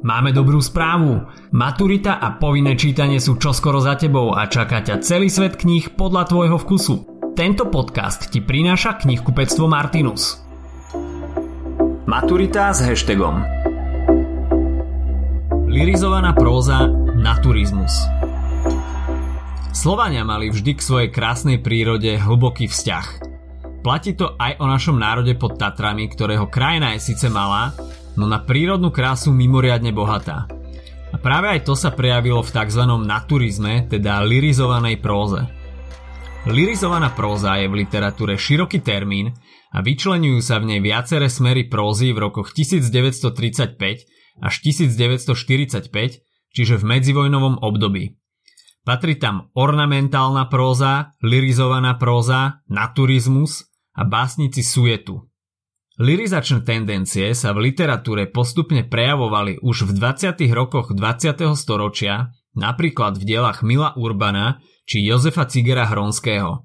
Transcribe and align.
Máme 0.00 0.32
dobrú 0.32 0.64
správu. 0.64 1.28
Maturita 1.52 2.16
a 2.24 2.40
povinné 2.40 2.72
čítanie 2.72 3.20
sú 3.20 3.36
čoskoro 3.36 3.84
za 3.84 4.00
tebou 4.00 4.32
a 4.32 4.48
čaká 4.48 4.80
ťa 4.80 5.04
celý 5.04 5.28
svet 5.28 5.60
kníh 5.60 5.92
podľa 5.92 6.24
tvojho 6.24 6.56
vkusu. 6.56 6.94
Tento 7.36 7.68
podcast 7.68 8.32
ti 8.32 8.40
prináša 8.40 8.96
knihkupectvo 8.96 9.68
Martinus. 9.68 10.40
Maturita 12.08 12.72
s 12.72 12.80
hashtagom 12.80 13.44
Lirizovaná 15.68 16.32
próza 16.32 16.88
Naturizmus 17.20 17.92
Slovania 19.76 20.24
mali 20.24 20.48
vždy 20.48 20.80
k 20.80 20.80
svojej 20.80 21.10
krásnej 21.12 21.60
prírode 21.60 22.16
hlboký 22.16 22.72
vzťah. 22.72 23.06
Platí 23.84 24.16
to 24.16 24.32
aj 24.40 24.60
o 24.60 24.64
našom 24.64 24.96
národe 24.96 25.36
pod 25.36 25.60
Tatrami, 25.60 26.08
ktorého 26.08 26.48
krajina 26.48 26.96
je 26.96 27.12
síce 27.12 27.28
malá, 27.28 27.76
no 28.20 28.28
na 28.28 28.44
prírodnú 28.44 28.92
krásu 28.92 29.32
mimoriadne 29.32 29.96
bohatá. 29.96 30.44
A 31.10 31.16
práve 31.16 31.56
aj 31.56 31.64
to 31.64 31.72
sa 31.72 31.96
prejavilo 31.96 32.44
v 32.44 32.52
tzv. 32.52 32.84
naturizme, 33.00 33.88
teda 33.88 34.20
lirizovanej 34.20 35.00
próze. 35.00 35.48
Lirizovaná 36.44 37.16
próza 37.16 37.56
je 37.56 37.68
v 37.68 37.84
literatúre 37.84 38.36
široký 38.36 38.84
termín 38.84 39.32
a 39.72 39.80
vyčlenujú 39.80 40.40
sa 40.44 40.60
v 40.60 40.76
nej 40.76 40.80
viaceré 40.84 41.32
smery 41.32 41.68
prózy 41.68 42.12
v 42.12 42.28
rokoch 42.28 42.52
1935 42.52 43.80
až 44.40 44.54
1945, 44.64 46.20
čiže 46.52 46.74
v 46.76 46.84
medzivojnovom 46.84 47.60
období. 47.60 48.20
Patrí 48.80 49.20
tam 49.20 49.52
ornamentálna 49.52 50.48
próza, 50.48 51.12
lirizovaná 51.20 52.00
próza, 52.00 52.64
naturizmus 52.66 53.68
a 53.92 54.08
básnici 54.08 54.64
sujetu. 54.64 55.29
Lirizačné 56.00 56.64
tendencie 56.64 57.36
sa 57.36 57.52
v 57.52 57.68
literatúre 57.68 58.24
postupne 58.32 58.88
prejavovali 58.88 59.60
už 59.60 59.84
v 59.84 60.00
20. 60.00 60.32
rokoch 60.48 60.96
20. 60.96 61.52
storočia, 61.52 62.32
napríklad 62.56 63.20
v 63.20 63.28
dielach 63.28 63.60
Mila 63.60 63.92
Urbana 64.00 64.64
či 64.88 65.04
Jozefa 65.04 65.44
Cigera 65.44 65.84
Hronského. 65.84 66.64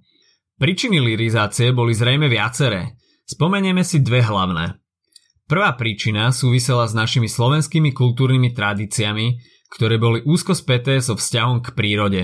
Príčiny 0.56 1.04
lirizácie 1.04 1.76
boli 1.76 1.92
zrejme 1.92 2.32
viaceré. 2.32 2.96
Spomenieme 3.28 3.84
si 3.84 4.00
dve 4.00 4.24
hlavné. 4.24 4.80
Prvá 5.52 5.76
príčina 5.76 6.32
súvisela 6.32 6.88
s 6.88 6.96
našimi 6.96 7.28
slovenskými 7.28 7.92
kultúrnymi 7.92 8.56
tradíciami, 8.56 9.36
ktoré 9.68 10.00
boli 10.00 10.24
úzko 10.24 10.56
späté 10.56 11.04
so 11.04 11.20
vzťahom 11.20 11.60
k 11.60 11.76
prírode. 11.76 12.22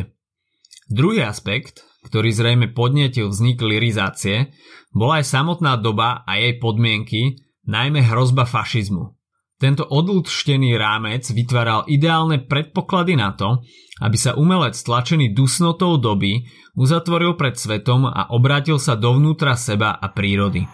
Druhý 0.88 1.28
aspekt, 1.28 1.84
ktorý 2.06 2.30
zrejme 2.34 2.74
podnietil 2.74 3.30
vznik 3.30 3.62
lirizácie, 3.62 4.54
bola 4.92 5.22
aj 5.22 5.26
samotná 5.30 5.78
doba 5.78 6.26
a 6.28 6.38
jej 6.38 6.58
podmienky, 6.58 7.40
najmä 7.70 8.04
hrozba 8.06 8.44
fašizmu. 8.44 9.16
Tento 9.62 9.86
odlúčtený 9.86 10.74
rámec 10.74 11.30
vytváral 11.30 11.86
ideálne 11.86 12.42
predpoklady 12.42 13.14
na 13.14 13.38
to, 13.38 13.62
aby 14.02 14.18
sa 14.18 14.34
umelec 14.34 14.74
tlačený 14.74 15.38
dusnotou 15.38 16.02
doby 16.02 16.50
uzatvoril 16.74 17.38
pred 17.38 17.54
svetom 17.54 18.10
a 18.10 18.34
obrátil 18.34 18.82
sa 18.82 18.98
dovnútra 18.98 19.54
seba 19.54 19.94
a 19.94 20.10
prírody. 20.10 20.66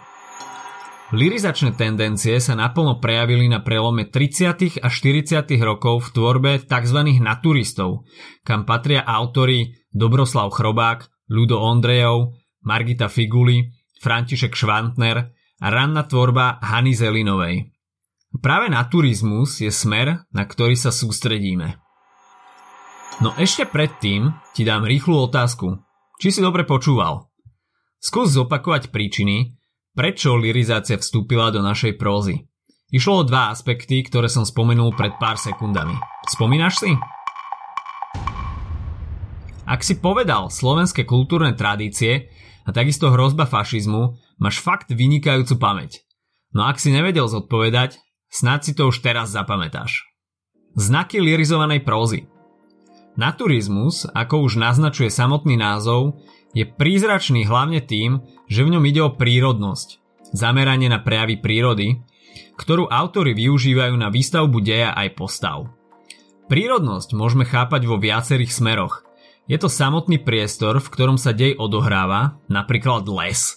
Lirizačné 1.08 1.72
tendencie 1.72 2.36
sa 2.36 2.52
naplno 2.52 3.00
prejavili 3.00 3.48
na 3.48 3.64
prelome 3.64 4.08
30. 4.08 4.80
a 4.80 4.88
40. 4.92 5.44
rokov 5.60 6.04
v 6.04 6.08
tvorbe 6.12 6.52
tzv. 6.60 7.00
naturistov, 7.20 8.08
kam 8.44 8.68
patria 8.68 9.04
autory 9.04 9.72
Dobroslav 9.88 10.52
Chrobák, 10.52 11.08
Ludo 11.28 11.60
Ondrejov, 11.60 12.34
Margita 12.64 13.08
Figuli, 13.08 13.68
František 14.00 14.56
Švantner 14.56 15.32
a 15.60 15.66
ranná 15.68 16.04
tvorba 16.04 16.60
Hany 16.60 16.92
Zelinovej. 16.92 17.70
Práve 18.38 18.68
naturizmus 18.68 19.60
je 19.64 19.72
smer, 19.72 20.28
na 20.30 20.44
ktorý 20.44 20.76
sa 20.76 20.92
sústredíme. 20.92 21.80
No 23.18 23.34
ešte 23.34 23.66
predtým 23.66 24.30
ti 24.54 24.62
dám 24.62 24.86
rýchlu 24.86 25.16
otázku. 25.26 25.80
Či 26.22 26.38
si 26.38 26.40
dobre 26.44 26.62
počúval? 26.62 27.26
Skús 27.98 28.30
zopakovať 28.30 28.94
príčiny, 28.94 29.58
prečo 29.90 30.38
lirizácia 30.38 30.94
vstúpila 30.94 31.50
do 31.50 31.58
našej 31.58 31.98
prózy. 31.98 32.46
Išlo 32.94 33.20
o 33.20 33.26
dva 33.26 33.50
aspekty, 33.50 34.06
ktoré 34.06 34.30
som 34.30 34.46
spomenul 34.46 34.94
pred 34.94 35.18
pár 35.18 35.34
sekundami. 35.34 35.98
Spomínaš 36.30 36.78
si? 36.78 36.90
Ak 39.68 39.84
si 39.84 40.00
povedal 40.00 40.48
slovenské 40.48 41.04
kultúrne 41.04 41.52
tradície 41.52 42.32
a 42.64 42.72
takisto 42.72 43.12
hrozba 43.12 43.44
fašizmu, 43.44 44.16
máš 44.40 44.64
fakt 44.64 44.88
vynikajúcu 44.88 45.60
pamäť. 45.60 46.08
No 46.56 46.64
ak 46.64 46.80
si 46.80 46.88
nevedel 46.88 47.28
zodpovedať, 47.28 48.00
snáď 48.32 48.60
si 48.64 48.72
to 48.72 48.88
už 48.88 49.04
teraz 49.04 49.28
zapamätáš. 49.28 50.08
Znaky 50.72 51.20
lirizovanej 51.20 51.84
prózy 51.84 52.24
Naturizmus, 53.18 54.06
ako 54.08 54.46
už 54.46 54.56
naznačuje 54.62 55.10
samotný 55.10 55.58
názov, 55.58 56.22
je 56.54 56.62
prízračný 56.64 57.44
hlavne 57.44 57.82
tým, 57.82 58.22
že 58.46 58.62
v 58.62 58.78
ňom 58.78 58.84
ide 58.88 59.02
o 59.04 59.12
prírodnosť, 59.12 60.00
zameranie 60.32 60.86
na 60.86 61.02
prejavy 61.02 61.36
prírody, 61.36 61.98
ktorú 62.56 62.86
autory 62.88 63.34
využívajú 63.34 63.98
na 63.98 64.08
výstavbu 64.08 64.62
deja 64.62 64.94
aj 64.94 65.18
postav. 65.18 65.66
Prírodnosť 66.46 67.12
môžeme 67.12 67.42
chápať 67.42 67.90
vo 67.90 67.98
viacerých 67.98 68.54
smeroch, 68.54 69.07
je 69.48 69.56
to 69.56 69.72
samotný 69.72 70.20
priestor, 70.20 70.76
v 70.76 70.92
ktorom 70.92 71.16
sa 71.16 71.32
dej 71.32 71.56
odohráva, 71.56 72.36
napríklad 72.52 73.08
les. 73.08 73.56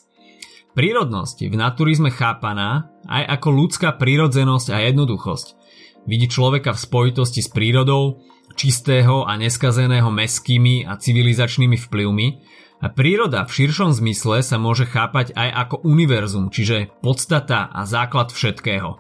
Prírodnosť 0.72 1.52
v 1.52 1.56
naturizme 1.60 2.08
chápaná 2.16 2.88
aj 3.04 3.28
ako 3.28 3.50
ľudská 3.52 4.00
prírodzenosť 4.00 4.72
a 4.72 4.88
jednoduchosť. 4.88 5.48
Vidí 6.08 6.32
človeka 6.32 6.72
v 6.72 6.80
spojitosti 6.80 7.44
s 7.44 7.52
prírodou, 7.52 8.24
čistého 8.56 9.28
a 9.28 9.36
neskazeného 9.36 10.08
meskými 10.08 10.88
a 10.88 10.96
civilizačnými 10.96 11.76
vplyvmi 11.76 12.28
a 12.82 12.88
príroda 12.88 13.44
v 13.44 13.52
širšom 13.52 13.92
zmysle 13.92 14.48
sa 14.48 14.56
môže 14.56 14.88
chápať 14.88 15.36
aj 15.36 15.50
ako 15.68 15.76
univerzum, 15.84 16.48
čiže 16.48 16.88
podstata 17.04 17.68
a 17.68 17.84
základ 17.84 18.32
všetkého. 18.32 18.96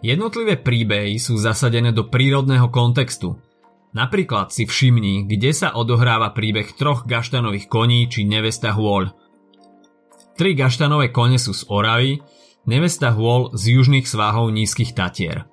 Jednotlivé 0.00 0.56
príbehy 0.56 1.20
sú 1.20 1.36
zasadené 1.36 1.92
do 1.92 2.08
prírodného 2.08 2.72
kontextu– 2.72 3.36
Napríklad 3.90 4.54
si 4.54 4.70
všimni, 4.70 5.26
kde 5.26 5.50
sa 5.50 5.74
odohráva 5.74 6.30
príbeh 6.30 6.78
troch 6.78 7.10
gaštanových 7.10 7.66
koní 7.66 8.06
či 8.06 8.22
nevesta 8.22 8.70
hôľ. 8.70 9.10
Tri 10.38 10.54
gaštanové 10.54 11.10
kone 11.10 11.36
sú 11.36 11.50
z 11.50 11.66
Oravy, 11.66 12.22
nevesta 12.70 13.10
hôľ 13.10 13.52
z 13.58 13.76
južných 13.76 14.06
svahov 14.06 14.54
nízkych 14.54 14.94
Tatier. 14.94 15.50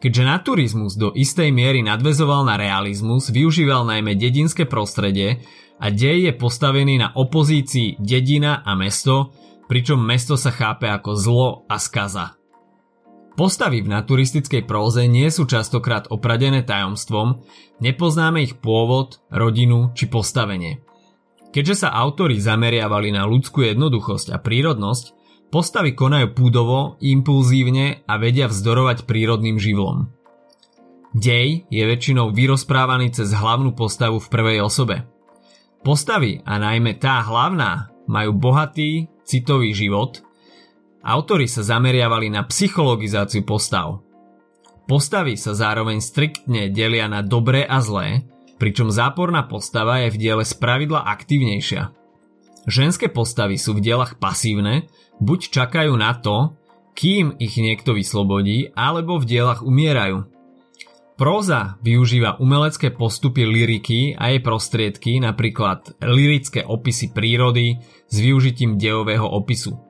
Keďže 0.00 0.24
naturizmus 0.24 0.96
do 0.96 1.12
istej 1.12 1.52
miery 1.52 1.84
nadvezoval 1.84 2.48
na 2.48 2.56
realizmus, 2.56 3.28
využíval 3.28 3.84
najmä 3.84 4.16
dedinské 4.16 4.64
prostredie 4.64 5.44
a 5.76 5.92
dej 5.92 6.28
je 6.28 6.32
postavený 6.36 7.00
na 7.00 7.12
opozícii 7.12 8.00
dedina 8.00 8.64
a 8.64 8.72
mesto, 8.76 9.32
pričom 9.68 10.00
mesto 10.00 10.40
sa 10.40 10.52
chápe 10.52 10.88
ako 10.88 11.10
zlo 11.16 11.48
a 11.68 11.76
skaza. 11.76 12.39
Postavy 13.38 13.80
v 13.80 13.92
naturistickej 13.94 14.66
próze 14.66 15.06
nie 15.06 15.30
sú 15.30 15.46
častokrát 15.46 16.10
opradené 16.10 16.66
tajomstvom, 16.66 17.40
nepoznáme 17.78 18.42
ich 18.42 18.58
pôvod, 18.58 19.22
rodinu 19.30 19.94
či 19.94 20.10
postavenie. 20.10 20.82
Keďže 21.50 21.86
sa 21.86 21.94
autori 21.94 22.38
zameriavali 22.38 23.10
na 23.14 23.26
ľudskú 23.26 23.66
jednoduchosť 23.66 24.34
a 24.34 24.38
prírodnosť, 24.38 25.04
postavy 25.50 25.94
konajú 25.94 26.30
púdovo, 26.34 26.94
impulzívne 27.02 28.06
a 28.06 28.14
vedia 28.18 28.46
vzdorovať 28.46 29.06
prírodným 29.06 29.58
živlom. 29.58 30.10
Dej 31.10 31.66
je 31.66 31.82
väčšinou 31.82 32.30
vyrozprávaný 32.30 33.10
cez 33.10 33.34
hlavnú 33.34 33.74
postavu 33.74 34.22
v 34.22 34.30
prvej 34.30 34.58
osobe. 34.62 35.10
Postavy, 35.82 36.38
a 36.46 36.60
najmä 36.62 37.02
tá 37.02 37.18
hlavná, 37.26 37.90
majú 38.06 38.34
bohatý, 38.34 39.10
citový 39.26 39.74
život– 39.74 40.22
Autori 41.00 41.48
sa 41.48 41.64
zameriavali 41.64 42.28
na 42.28 42.44
psychologizáciu 42.44 43.40
postav. 43.48 44.04
Postavy 44.84 45.40
sa 45.40 45.56
zároveň 45.56 46.02
striktne 46.04 46.68
delia 46.68 47.08
na 47.08 47.24
dobré 47.24 47.64
a 47.64 47.80
zlé, 47.80 48.28
pričom 48.60 48.92
záporná 48.92 49.48
postava 49.48 50.04
je 50.04 50.12
v 50.12 50.20
diele 50.20 50.44
spravidla 50.44 51.08
aktívnejšia. 51.08 51.96
Ženské 52.68 53.08
postavy 53.08 53.56
sú 53.56 53.80
v 53.80 53.80
dielach 53.80 54.20
pasívne, 54.20 54.92
buď 55.24 55.40
čakajú 55.48 55.96
na 55.96 56.12
to, 56.20 56.52
kým 56.92 57.32
ich 57.40 57.56
niekto 57.56 57.96
vyslobodí, 57.96 58.76
alebo 58.76 59.16
v 59.16 59.24
dielach 59.24 59.64
umierajú. 59.64 60.28
Próza 61.16 61.80
využíva 61.80 62.36
umelecké 62.40 62.92
postupy 62.92 63.48
liriky 63.48 64.16
a 64.16 64.32
jej 64.36 64.40
prostriedky, 64.44 65.20
napríklad 65.20 65.96
lirické 66.04 66.60
opisy 66.60 67.12
prírody 67.12 67.80
s 68.08 68.16
využitím 68.20 68.76
dejového 68.76 69.24
opisu. 69.24 69.89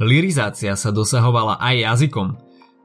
Lirizácia 0.00 0.72
sa 0.80 0.88
dosahovala 0.88 1.60
aj 1.60 1.76
jazykom. 1.84 2.28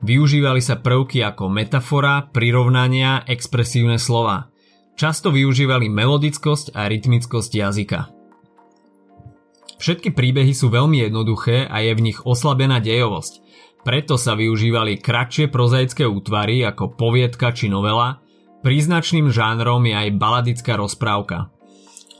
Využívali 0.03 0.59
sa 0.59 0.75
prvky 0.75 1.23
ako 1.23 1.47
metafora, 1.47 2.27
prirovnania, 2.27 3.23
expresívne 3.23 3.95
slova. 3.95 4.51
Často 4.99 5.31
využívali 5.31 5.87
melodickosť 5.87 6.75
a 6.75 6.91
rytmickosť 6.91 7.51
jazyka. 7.55 7.99
Všetky 9.79 10.11
príbehy 10.11 10.51
sú 10.51 10.71
veľmi 10.71 11.03
jednoduché 11.07 11.67
a 11.67 11.83
je 11.83 11.91
v 11.95 12.05
nich 12.11 12.19
oslabená 12.23 12.83
dejovosť. 12.83 13.43
Preto 13.87 14.19
sa 14.19 14.35
využívali 14.35 14.99
kratšie 14.99 15.47
prozaické 15.47 16.03
útvary 16.03 16.63
ako 16.67 16.99
poviedka 16.99 17.55
či 17.55 17.71
novela, 17.71 18.19
príznačným 18.63 19.31
žánrom 19.31 19.83
je 19.87 19.95
aj 19.95 20.09
baladická 20.19 20.75
rozprávka. 20.75 21.51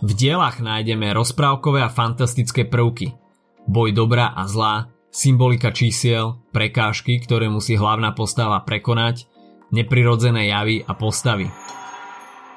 V 0.03 0.11
dielach 0.15 0.59
nájdeme 0.59 1.15
rozprávkové 1.15 1.83
a 1.83 1.89
fantastické 1.89 2.67
prvky. 2.67 3.24
Boj 3.65 3.91
dobrá 3.91 4.31
a 4.31 4.45
zlá, 4.45 4.93
symbolika 5.09 5.73
čísiel, 5.73 6.41
prekážky, 6.53 7.17
ktoré 7.21 7.49
musí 7.49 7.75
hlavná 7.75 8.13
postava 8.13 8.61
prekonať, 8.61 9.25
neprirodzené 9.73 10.49
javy 10.53 10.85
a 10.85 10.93
postavy. 10.93 11.49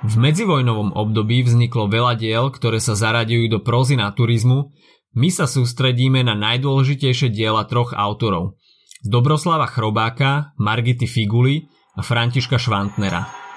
V 0.05 0.15
medzivojnovom 0.15 0.95
období 0.95 1.43
vzniklo 1.43 1.91
veľa 1.91 2.15
diel, 2.15 2.55
ktoré 2.55 2.79
sa 2.79 2.95
zaraďujú 2.95 3.51
do 3.51 3.59
prózy 3.65 3.99
turizmu, 3.99 4.71
my 5.19 5.29
sa 5.33 5.51
sústredíme 5.51 6.23
na 6.23 6.39
najdôležitejšie 6.39 7.35
diela 7.35 7.67
troch 7.67 7.97
autorov– 7.97 8.55
Dobroslava 9.05 9.71
Chrobáka, 9.71 10.59
Margity 10.59 11.07
Figuly 11.07 11.71
a 11.95 12.03
Františka 12.03 12.59
Švantnera. 12.59 13.48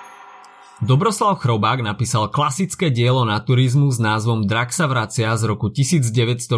Dobroslav 0.81 1.37
Chrobák 1.37 1.85
napísal 1.85 2.33
klasické 2.33 2.89
dielo 2.89 3.21
turizmu 3.45 3.93
s 3.93 4.01
názvom 4.01 4.49
Drak 4.49 4.73
sa 4.73 4.89
vracia 4.89 5.29
z 5.37 5.45
roku 5.45 5.69
1943. 5.69 6.49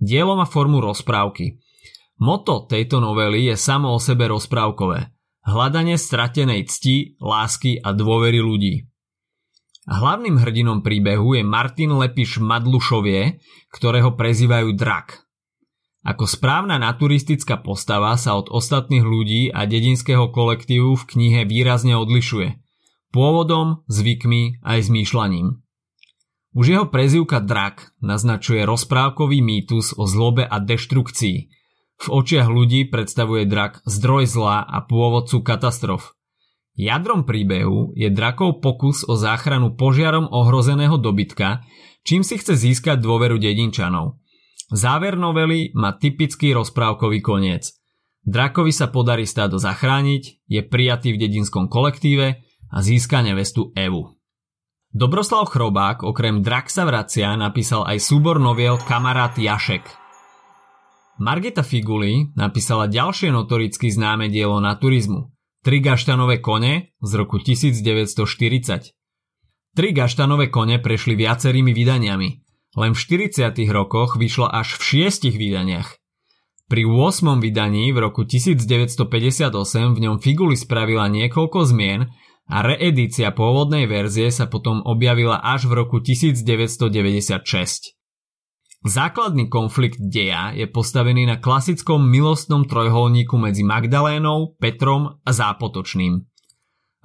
Dielo 0.00 0.32
má 0.40 0.48
formu 0.48 0.80
rozprávky. 0.80 1.60
Moto 2.16 2.64
tejto 2.64 3.04
novely 3.04 3.52
je 3.52 3.60
samo 3.60 3.92
o 3.92 4.00
sebe 4.00 4.24
rozprávkové. 4.32 5.12
Hľadanie 5.44 6.00
stratenej 6.00 6.64
cti, 6.72 7.20
lásky 7.20 7.76
a 7.76 7.92
dôvery 7.92 8.40
ľudí. 8.40 8.88
Hlavným 9.84 10.40
hrdinom 10.40 10.80
príbehu 10.80 11.36
je 11.36 11.44
Martin 11.44 11.92
Lepiš 11.92 12.40
Madlušovie, 12.40 13.36
ktorého 13.68 14.16
prezývajú 14.16 14.72
Drak. 14.72 15.20
Ako 16.08 16.24
správna 16.24 16.80
naturistická 16.80 17.60
postava 17.60 18.16
sa 18.16 18.32
od 18.32 18.48
ostatných 18.48 19.04
ľudí 19.04 19.52
a 19.52 19.68
dedinského 19.68 20.32
kolektívu 20.32 20.96
v 20.96 21.04
knihe 21.04 21.40
výrazne 21.44 22.00
odlišuje. 22.00 22.61
Pôvodom, 23.12 23.84
zvykmi 23.92 24.64
aj 24.64 24.88
zmýšľaním. 24.88 25.60
Už 26.52 26.64
jeho 26.64 26.86
prezivka 26.88 27.40
Drak 27.44 27.92
naznačuje 28.00 28.64
rozprávkový 28.64 29.44
mýtus 29.44 29.96
o 29.96 30.08
zlobe 30.08 30.44
a 30.44 30.56
deštrukcii. 30.60 31.38
V 32.02 32.06
očiach 32.08 32.48
ľudí 32.48 32.88
predstavuje 32.88 33.46
drak 33.46 33.84
zdroj 33.86 34.26
zla 34.26 34.64
a 34.64 34.82
pôvodcu 34.82 35.44
katastrof. 35.44 36.16
Jadrom 36.72 37.28
príbehu 37.28 37.92
je 37.94 38.08
drakov 38.08 38.64
pokus 38.64 39.04
o 39.04 39.14
záchranu 39.14 39.76
požiarom 39.76 40.26
ohrozeného 40.32 40.96
dobytka, 40.96 41.62
čím 42.02 42.24
si 42.24 42.40
chce 42.40 42.56
získať 42.56 42.98
dôveru 42.98 43.36
dedinčanov– 43.36 44.16
Záver 44.72 45.20
novely 45.20 45.68
má 45.76 45.92
typický 45.92 46.56
rozprávkový 46.56 47.20
koniec. 47.20 47.76
Drakovi 48.24 48.72
sa 48.72 48.88
podarí 48.88 49.28
stádo 49.28 49.60
zachrániť, 49.60 50.48
je 50.48 50.60
prijatý 50.64 51.12
v 51.12 51.28
dedinskom 51.28 51.68
kolektíve 51.68 52.40
a 52.72 52.80
získa 52.80 53.20
nevestu 53.20 53.70
Evu. 53.76 54.16
Dobroslav 54.92 55.52
Chrobák 55.52 56.00
okrem 56.00 56.40
Drak 56.40 56.72
sa 56.72 56.88
vracia 56.88 57.36
napísal 57.36 57.84
aj 57.84 58.00
súbor 58.00 58.40
noviel 58.40 58.80
Kamarát 58.80 59.36
Jašek. 59.36 59.84
Margeta 61.20 61.60
Figuli 61.60 62.32
napísala 62.32 62.88
ďalšie 62.88 63.28
notoricky 63.28 63.92
známe 63.92 64.32
dielo 64.32 64.56
na 64.58 64.74
turizmu 64.80 65.28
Tri 65.62 65.78
gaštanové 65.78 66.42
kone 66.42 66.96
z 66.98 67.12
roku 67.14 67.38
1940. 67.38 68.90
Tri 69.76 69.88
gaštanové 69.92 70.50
kone 70.50 70.82
prešli 70.82 71.14
viacerými 71.14 71.70
vydaniami– 71.70 72.30
len 72.76 72.96
v 72.96 72.98
40. 72.98 73.52
rokoch 73.68 74.16
vyšlo 74.16 74.48
až 74.48 74.80
v 74.80 74.82
šiestich 74.82 75.36
vydaniach. 75.36 76.00
Pri 76.72 76.88
8. 76.88 77.36
vydaní 77.36 77.92
v 77.92 77.98
roku 78.00 78.24
1958 78.24 79.52
v 79.92 79.98
ňom 80.08 80.16
Figuli 80.24 80.56
spravila 80.56 81.04
niekoľko 81.12 81.68
zmien 81.68 82.08
a 82.52 82.60
reedícia 82.60 83.32
pôvodnej 83.32 83.88
verzie 83.88 84.28
sa 84.28 84.44
potom 84.44 84.84
objavila 84.84 85.40
až 85.40 85.72
v 85.72 85.80
roku 85.80 86.04
1996. 86.04 87.96
Základný 88.82 89.48
konflikt 89.48 89.96
deja 89.96 90.52
je 90.52 90.68
postavený 90.68 91.24
na 91.24 91.40
klasickom 91.40 92.04
milostnom 92.04 92.68
trojholníku 92.68 93.40
medzi 93.40 93.64
Magdalénou, 93.64 94.60
Petrom 94.60 95.22
a 95.24 95.30
Zápotočným. 95.32 96.28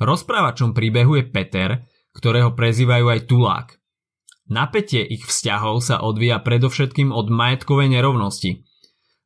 Rozprávačom 0.01 0.75
príbehu 0.75 1.21
je 1.21 1.23
Peter, 1.31 1.69
ktorého 2.11 2.51
prezývajú 2.51 3.05
aj 3.07 3.19
Tulák. 3.29 3.67
Napätie 4.51 5.05
ich 5.05 5.23
vzťahov 5.23 5.79
sa 5.79 6.03
odvíja 6.03 6.43
predovšetkým 6.43 7.15
od 7.15 7.31
majetkovej 7.31 7.87
nerovnosti. 7.93 8.67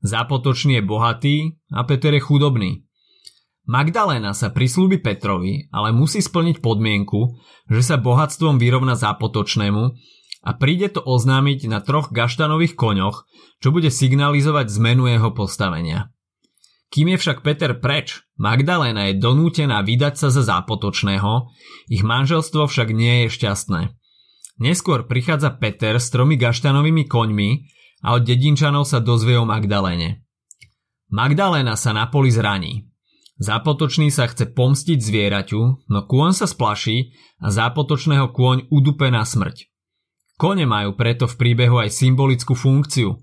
Zápotočný 0.06 0.81
je 0.81 0.83
bohatý 0.85 1.35
a 1.73 1.81
Peter 1.88 2.13
je 2.13 2.21
chudobný. 2.21 2.85
Magdaléna 3.69 4.33
sa 4.33 4.49
prislúbi 4.49 4.97
Petrovi, 4.97 5.69
ale 5.69 5.93
musí 5.93 6.17
splniť 6.17 6.65
podmienku, 6.65 7.37
že 7.69 7.81
sa 7.85 8.01
bohatstvom 8.01 8.57
vyrovna 8.57 8.97
zápotočnému 8.97 9.83
a 10.41 10.51
príde 10.57 10.89
to 10.89 11.01
oznámiť 11.05 11.69
na 11.69 11.79
troch 11.85 12.09
gaštanových 12.09 12.73
koňoch, 12.73 13.29
čo 13.61 13.69
bude 13.69 13.93
signalizovať 13.93 14.73
zmenu 14.81 15.05
jeho 15.05 15.29
postavenia. 15.37 16.09
Kým 16.91 17.15
je 17.15 17.17
však 17.23 17.45
Peter 17.45 17.71
preč, 17.77 18.25
Magdaléna 18.35 19.13
je 19.13 19.21
donútená 19.21 19.79
vydať 19.79 20.17
sa 20.17 20.27
za 20.27 20.43
zápotočného, 20.43 21.47
ich 21.87 22.03
manželstvo 22.03 22.67
však 22.67 22.91
nie 22.91 23.25
je 23.25 23.37
šťastné. 23.37 23.81
Neskôr 24.59 25.07
prichádza 25.07 25.55
Peter 25.55 25.95
s 25.95 26.11
tromi 26.11 26.35
gaštanovými 26.35 27.07
koňmi 27.07 27.49
a 28.03 28.19
od 28.19 28.27
dedinčanov 28.27 28.83
sa 28.89 28.99
dozvie 28.99 29.39
o 29.39 29.47
Magdaléne. 29.47 30.25
Magdaléna 31.13 31.79
sa 31.79 31.95
na 31.95 32.11
poli 32.11 32.33
zraní. 32.33 32.90
Zápotočný 33.41 34.13
sa 34.13 34.29
chce 34.29 34.53
pomstiť 34.53 35.01
zvieraťu, 35.01 35.89
no 35.89 35.99
kôň 36.05 36.31
sa 36.38 36.45
splaší 36.45 37.17
a 37.41 37.49
zápotočného 37.49 38.29
kôň 38.29 38.69
udupe 38.69 39.09
na 39.09 39.25
smrť. 39.25 39.65
Kone 40.38 40.69
majú 40.69 40.93
preto 40.93 41.25
v 41.25 41.38
príbehu 41.41 41.81
aj 41.81 41.89
symbolickú 41.89 42.53
funkciu. 42.53 43.17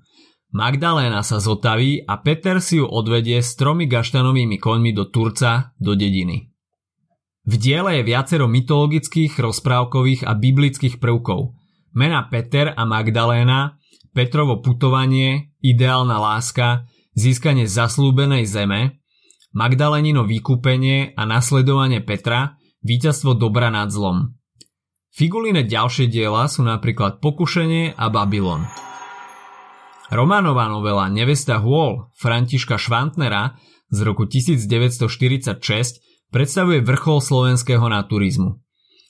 Magdaléna 0.51 1.23
sa 1.23 1.39
zotaví 1.39 2.03
a 2.03 2.19
Peter 2.19 2.59
si 2.59 2.83
ju 2.83 2.87
odvedie 2.91 3.39
s 3.39 3.55
tromi 3.55 3.87
gaštanovými 3.87 4.59
koňmi 4.59 4.91
do 4.91 5.07
Turca, 5.07 5.71
do 5.79 5.95
dediny. 5.95 6.51
V 7.47 7.55
diele 7.55 8.03
je 8.03 8.03
viacero 8.03 8.51
mytologických, 8.51 9.39
rozprávkových 9.39 10.27
a 10.27 10.35
biblických 10.35 10.99
prvkov. 10.99 11.55
Mena 11.95 12.27
Peter 12.27 12.75
a 12.75 12.83
Magdaléna, 12.83 13.79
Petrovo 14.11 14.59
putovanie, 14.59 15.55
ideálna 15.63 16.19
láska, 16.19 16.91
získanie 17.15 17.71
zaslúbenej 17.71 18.51
zeme, 18.51 18.99
Magdalenino 19.57 20.29
vykúpenie 20.29 21.17
a 21.17 21.23
nasledovanie 21.25 22.05
Petra, 22.05 22.61
víťazstvo 22.85 23.33
dobra 23.33 23.73
nad 23.73 23.89
zlom. 23.89 24.37
Figuline 25.09 25.65
ďalšie 25.65 26.07
diela 26.07 26.47
sú 26.47 26.63
napríklad 26.63 27.19
Pokušenie 27.19 27.97
a 27.97 28.07
Babylon. 28.13 28.69
Románová 30.09 30.69
novela 30.73 31.09
Nevesta 31.13 31.61
Hôl 31.61 32.09
Františka 32.17 32.81
Švantnera 32.81 33.61
z 33.89 33.99
roku 34.05 34.25
1946 34.29 35.61
predstavuje 36.29 36.81
vrchol 36.85 37.19
slovenského 37.21 37.85
naturizmu. 37.89 38.61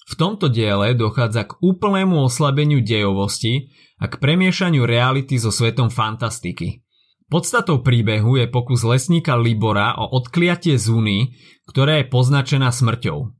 V 0.08 0.14
tomto 0.16 0.48
diele 0.48 0.96
dochádza 0.96 1.44
k 1.44 1.60
úplnému 1.60 2.24
oslabeniu 2.24 2.80
dejovosti 2.80 3.68
a 4.00 4.08
k 4.08 4.16
premiešaniu 4.16 4.88
reality 4.88 5.36
so 5.36 5.52
svetom 5.52 5.92
fantastiky. 5.92 6.87
Podstatou 7.28 7.84
príbehu 7.84 8.40
je 8.40 8.48
pokus 8.48 8.80
lesníka 8.88 9.36
Libora 9.36 9.92
o 10.00 10.16
odkliatie 10.16 10.80
zúny, 10.80 11.36
ktorá 11.68 12.00
je 12.00 12.08
poznačená 12.08 12.72
smrťou. 12.72 13.36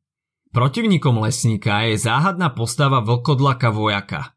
Protivníkom 0.52 1.16
lesníka 1.24 1.88
je 1.88 1.96
záhadná 1.96 2.52
postava 2.52 3.00
vlkodlaka 3.00 3.72
vojaka. 3.72 4.36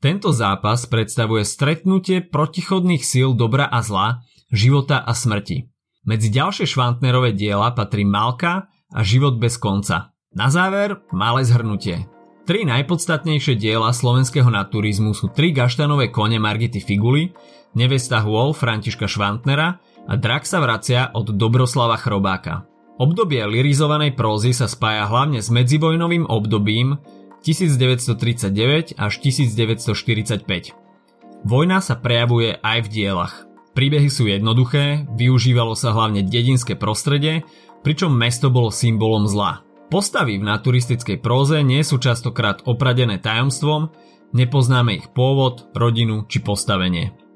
Tento 0.00 0.32
zápas 0.32 0.88
predstavuje 0.88 1.44
stretnutie 1.44 2.24
protichodných 2.24 3.04
síl 3.04 3.36
dobra 3.36 3.68
a 3.68 3.84
zla, 3.84 4.24
života 4.48 5.04
a 5.04 5.12
smrti. 5.12 5.68
Medzi 6.08 6.32
ďalšie 6.32 6.64
Švantnerové 6.64 7.36
diela 7.36 7.76
patrí 7.76 8.08
Malka 8.08 8.72
a 8.96 9.00
život 9.04 9.36
bez 9.36 9.60
konca. 9.60 10.16
Na 10.32 10.48
záver 10.48 11.04
malé 11.12 11.44
zhrnutie. 11.44 12.08
Tri 12.48 12.64
najpodstatnejšie 12.64 13.60
diela 13.60 13.92
slovenského 13.92 14.48
naturizmu 14.48 15.12
sú 15.12 15.28
tri 15.34 15.52
gaštanové 15.52 16.08
kone 16.08 16.40
Margity 16.40 16.78
Figuly, 16.78 17.34
Nevesta 17.76 18.24
Hôl 18.24 18.56
Františka 18.56 19.04
Švantnera 19.04 19.76
a 20.08 20.12
Drak 20.16 20.48
sa 20.48 20.64
vracia 20.64 21.12
od 21.12 21.36
Dobroslava 21.36 22.00
Chrobáka. 22.00 22.64
Obdobie 22.96 23.44
lirizovanej 23.44 24.16
prózy 24.16 24.56
sa 24.56 24.64
spája 24.64 25.04
hlavne 25.04 25.44
s 25.44 25.52
medzivojnovým 25.52 26.24
obdobím 26.24 26.96
1939 27.44 28.96
až 28.96 29.12
1945. 29.20 30.48
Vojna 31.44 31.78
sa 31.84 32.00
prejavuje 32.00 32.56
aj 32.56 32.78
v 32.80 32.88
dielach. 32.88 33.44
Príbehy 33.76 34.08
sú 34.08 34.24
jednoduché, 34.24 35.04
využívalo 35.12 35.76
sa 35.76 35.92
hlavne 35.92 36.24
dedinské 36.24 36.80
prostredie 36.80 37.44
pričom 37.86 38.10
mesto 38.10 38.50
bolo 38.50 38.74
symbolom 38.74 39.30
zla. 39.30 39.62
Postavy 39.86 40.42
v 40.42 40.48
naturistickej 40.50 41.22
próze 41.22 41.62
nie 41.62 41.86
sú 41.86 42.02
častokrát 42.02 42.66
opradené 42.66 43.22
tajomstvom, 43.22 43.94
nepoznáme 44.34 44.98
ich 44.98 45.06
pôvod, 45.14 45.70
rodinu 45.70 46.26
či 46.26 46.42
postavenie. 46.42 47.14